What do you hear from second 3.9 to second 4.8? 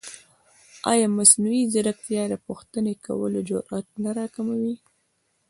نه راکموي؟